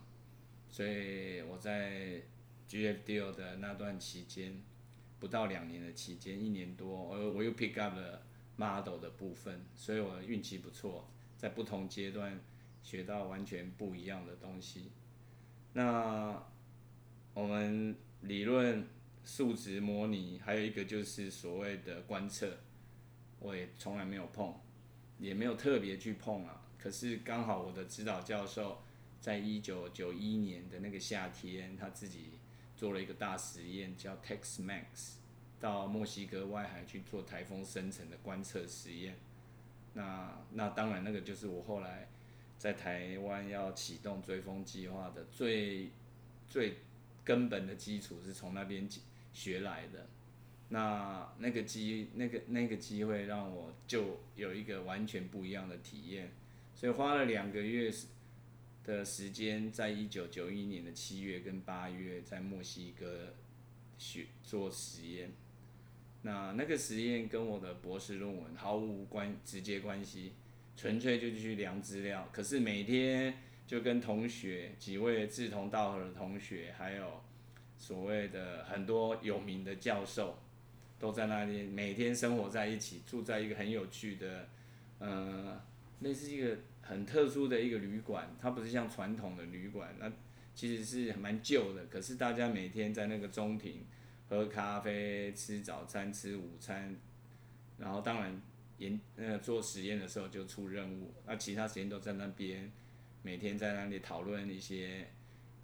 [0.68, 2.20] 所以我在。
[2.68, 4.62] GF Deal 的那段期间，
[5.20, 8.22] 不到两年的期间，一年多，我我又 pick up 了
[8.57, 11.07] model 的部分，所以我运气不错，
[11.37, 12.41] 在不同阶段
[12.83, 14.91] 学到完全不一样的东西。
[15.72, 16.43] 那
[17.35, 18.87] 我们理论、
[19.24, 22.59] 数值模拟，还有一个就是所谓的观测，
[23.39, 24.55] 我也从来没有碰，
[25.18, 26.62] 也没有特别去碰啊。
[26.78, 28.83] 可是刚好我的指导教授
[29.20, 32.33] 在一九九一年的那个夏天，他自己。
[32.74, 35.12] 做了一个大实验，叫 TEXMAX，
[35.61, 39.16] 到墨西哥外海去做台风生成的观测实验。
[39.93, 42.09] 那那当然，那个就是我后来
[42.63, 45.91] 在台湾要启动追风计划的最
[46.49, 46.77] 最
[47.25, 48.89] 根本的基础，是从那边
[49.33, 50.07] 学来的。
[50.69, 56.31] 那那个机那个那个机会让我就有一个完全不一样的体验，
[56.73, 57.93] 所以花了两个月
[58.85, 63.35] 的时间，在一九九一年的七月跟八月，在墨西哥
[63.99, 65.33] 学做实验。
[66.23, 70.35] 那那个实验跟我的博士论文毫无关直接关系，
[70.77, 72.29] 纯粹就去量资料。
[72.33, 73.35] 可是每天
[73.66, 77.23] 就跟同学几位志同道合的同学，还有
[77.77, 80.39] 所谓的很多有名的教授，
[80.99, 84.49] 都在那里每天生活在一起，住在一个很有趣的，
[84.99, 85.61] 呃，
[86.01, 88.35] 类似一个很特殊的一个旅馆。
[88.41, 90.12] 它不是像传统的旅馆，那
[90.55, 91.87] 其实是蛮旧的。
[91.87, 93.85] 可是大家每天在那个中庭。
[94.29, 96.97] 喝咖啡、吃早餐、吃午餐，
[97.77, 98.41] 然后当然
[98.83, 102.70] 研那个做实验的时候就出任务，那其他时间都在那边，
[103.22, 105.09] 每天在那里讨论一些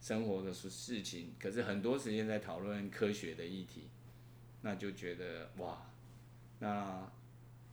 [0.01, 1.35] 生活的事事情。
[1.39, 3.89] 可是很多时间在讨论科学的议题，
[4.63, 5.91] 那就觉得哇，
[6.61, 7.11] 那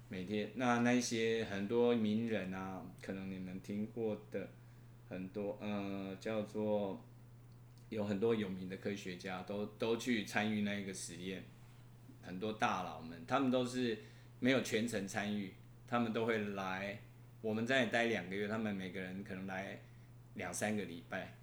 [0.10, 4.50] 每天那那些很多名人啊，可能你们听过的
[5.10, 7.04] 很多，呃，叫做。
[7.90, 11.46] 有很多有名的科学家都都去参与那一个实验，
[12.24, 14.00] 很多大佬们，他们都是
[14.46, 15.52] 没有全程参与，
[15.88, 17.00] 他们都会来，
[17.42, 19.82] 我们在待两个月，他们每个人可能来
[20.36, 21.34] 两三个礼拜，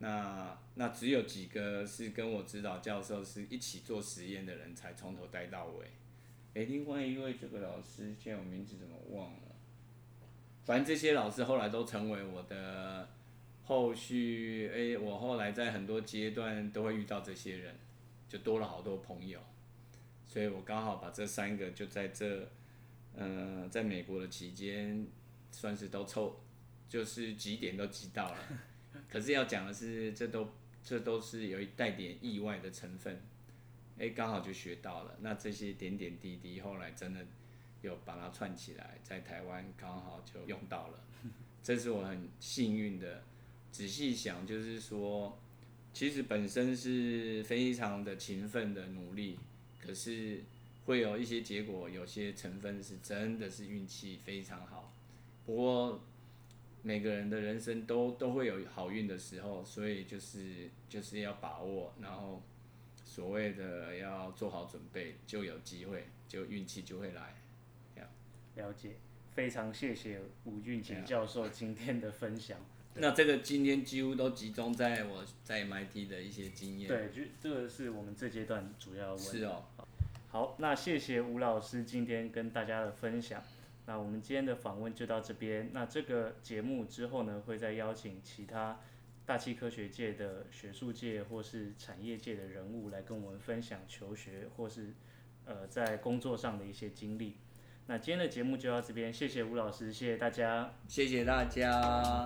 [0.00, 5.86] 那那只有几个是跟我指导教授是一起做实验的人才从头待到尾，
[6.52, 9.56] 诶，另外一位这个老师，现在我名字怎么忘了？
[10.66, 13.08] 反正这些老师后来都成为我的。
[13.62, 17.72] 后续，哎、欸，我后来在很多阶段都会遇到这些人，
[18.28, 19.38] 就多了好多朋友，
[20.30, 22.48] 所以我刚好把这三个就在这，
[23.16, 25.04] 嗯、呃，在美国的期间，
[25.50, 26.38] 算是都凑，
[26.88, 28.38] 就是几点都集到了。
[29.10, 30.48] 可是要讲的是，这都
[30.84, 33.12] 这都是有一带点意外的成分，
[33.98, 35.16] 哎、欸，刚好就学到了。
[35.20, 37.26] 那这些点点滴滴，后来真的
[37.82, 41.00] 有把它串起来，在台湾刚好就用到了，
[41.60, 43.24] 这是我很幸运的。
[43.72, 45.36] 仔细想，就是说，
[45.92, 49.36] 其实本身是非常的勤奋的努力，
[49.90, 50.44] 可是
[50.86, 54.94] 会有一些结果，有些成分是真的是运气非常好。
[55.44, 56.00] 不过
[56.80, 62.40] 每个人的人生都都会有好运的时候，所以就是就是要把握，然后
[63.04, 67.34] 所谓的要做好准备，就有机会，就运气就会来。
[67.92, 68.08] 这样。
[68.54, 68.94] 了解，
[69.32, 72.60] 非常谢谢吴俊杰教授今天的分享。
[72.94, 76.88] 那这个今天几乎都集中在我在 MIT 的一些经验。
[76.88, 79.38] 对，就这个是我们这阶段主要问题。
[79.38, 79.64] 是哦。
[80.28, 83.42] 好，那谢谢吴老师今天跟大家的分享。
[83.86, 85.70] 那我们今天的访问就到这边。
[85.72, 88.78] 那这个节目之后呢，会再邀请其他
[89.24, 94.92] 大气科学界的学术界或是产业界的人物来跟我们分享求学或是
[95.44, 97.36] 呃在工作上的一些经历。
[97.92, 102.22] 那今天的节目就到这边，谢谢吴老师，谢谢大家，谢谢大家。